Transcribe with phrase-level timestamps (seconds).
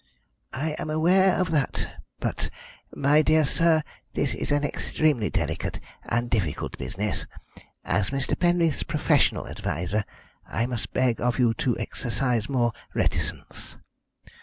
[0.55, 2.49] "I am aware of that, but,
[2.95, 7.27] my dear sir, this is an extremely delicate and difficult business.
[7.85, 8.35] As Mr.
[8.35, 10.03] Penreath's professional adviser,
[10.49, 13.77] I must beg of you to exercise more reticence."